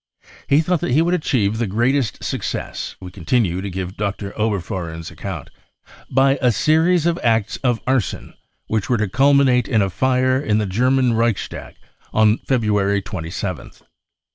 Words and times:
Pie 0.49 0.61
thought 0.61 0.81
that 0.81 0.93
he 0.93 1.03
would 1.03 1.13
achieve 1.13 1.59
the 1.59 1.67
greatest 1.67 2.23
success— 2.23 2.95
we 2.99 3.11
continue 3.11 3.61
to 3.61 3.69
give 3.69 3.97
Dr. 3.97 4.31
Oberfohren's 4.31 5.11
account— 5.11 5.51
by 6.09 6.39
a 6.41 6.51
series 6.51 7.05
of 7.05 7.19
acts 7.21 7.57
of 7.57 7.79
arson 7.85 8.33
which 8.65 8.89
were 8.89 8.97
to 8.97 9.07
culminate 9.07 9.67
in 9.67 9.83
a 9.83 9.91
fire 9.91 10.39
in 10.39 10.57
the 10.57 10.65
German 10.65 11.13
Reichstag 11.13 11.75
on 12.13 12.39
February 12.39 13.03
27th. 13.03 13.83